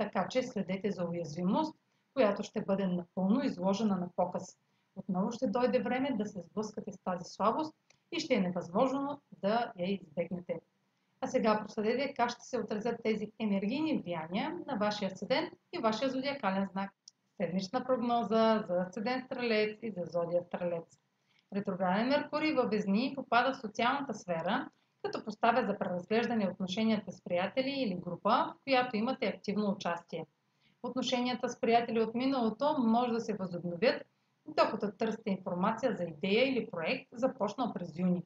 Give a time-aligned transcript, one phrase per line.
[0.00, 1.76] така че следете за уязвимост,
[2.14, 4.58] която ще бъде напълно изложена на показ.
[4.96, 7.74] Отново ще дойде време да се сблъскате с тази слабост
[8.12, 10.60] и ще е невъзможно да я избегнете.
[11.20, 16.10] А сега проследете как ще се отразят тези енергийни влияния на вашия седен и вашия
[16.10, 16.90] зодиакален знак.
[17.36, 20.98] Седмична прогноза за седен стрелец и за зодия стрелец.
[21.54, 24.68] Ретрограден Меркурий във Везни попада в социалната сфера
[25.02, 30.26] като поставя за преразглеждане отношенията с приятели или група, в която имате активно участие.
[30.82, 34.02] Отношенията с приятели от миналото може да се възобновят,
[34.46, 38.22] докато търсите информация за идея или проект, започнал през юни.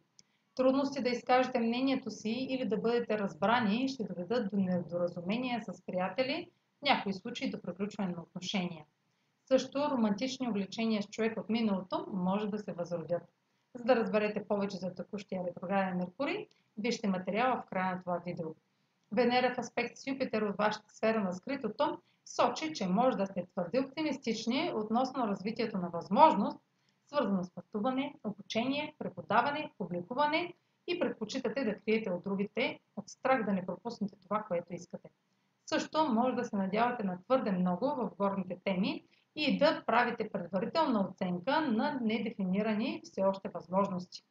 [0.55, 6.51] Трудности да изкажете мнението си или да бъдете разбрани ще доведат до недоразумения с приятели,
[6.79, 8.84] в някои случаи до приключване на отношения.
[9.49, 13.23] Също романтични увлечения с човек от миналото може да се възродят.
[13.75, 16.47] За да разберете повече за текущия ретрограден Меркурий,
[16.79, 18.47] вижте материала в края на това видео.
[19.12, 23.47] Венера в аспект с Юпитер от вашата сфера на скритото сочи, че може да сте
[23.47, 26.59] твърде оптимистични относно развитието на възможност,
[27.07, 30.55] свързана с пътуване, обучение, преподаване, публикуване
[30.87, 35.09] и предпочитате да криете от другите, от страх да не пропуснете това, което искате.
[35.67, 39.05] Също може да се надявате на твърде много в горните теми
[39.37, 44.25] и да правите предварителна оценка на недефинирани все още възможности.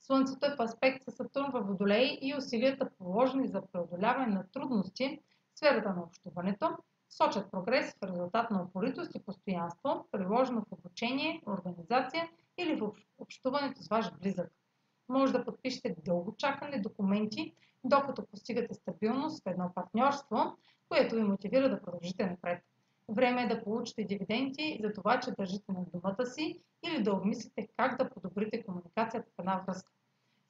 [0.00, 5.20] Слънцето е в аспект с Сатурн във Водолей и усилията положени за преодоляване на трудности
[5.54, 6.76] в сферата на общуването
[7.08, 13.82] сочат прогрес в резултат на упоритост и постоянство, приложено в обучение, организация или в общуването
[13.82, 14.52] с ваш близък.
[15.08, 20.56] Може да подпишете дълго чакане документи, докато постигате стабилност в едно партньорство,
[20.88, 22.64] което ви мотивира да продължите напред.
[23.08, 27.68] Време е да получите дивиденти за това, че държите на думата си или да обмислите
[27.76, 29.90] как да подобрите комуникацията в една връзка.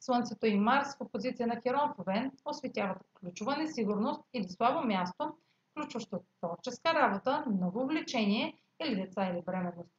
[0.00, 5.34] Слънцето и Марс в опозиция на Херон в Овен осветяват ключова несигурност или слабо място,
[5.70, 9.90] включващо творческа работа, ново увлечение или деца или бременност.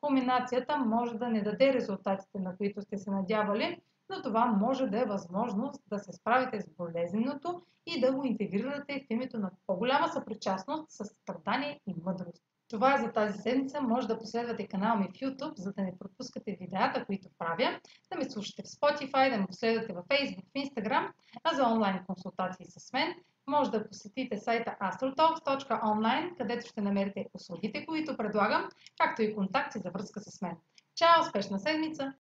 [0.00, 3.80] Комбинацията може да не даде резултатите, на които сте се надявали,
[4.12, 9.04] но това може да е възможност да се справите с болезненото и да го интегрирате
[9.06, 12.42] в името на по-голяма съпричастност с страдание и мъдрост.
[12.68, 13.80] Това е за тази седмица.
[13.80, 17.80] Може да последвате канала ми в YouTube, за да не пропускате видеята, които правя,
[18.12, 21.12] да ме слушате в Spotify, да ме последвате в Facebook, в Instagram,
[21.44, 23.14] а за онлайн консултации с мен
[23.46, 28.68] може да посетите сайта astrotalks.online, където ще намерите услугите, които предлагам,
[28.98, 30.56] както и контакти за връзка с мен.
[30.96, 31.22] Чао!
[31.22, 32.10] Успешна седмица!